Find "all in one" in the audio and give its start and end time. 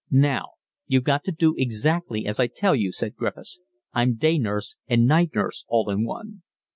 5.67-6.41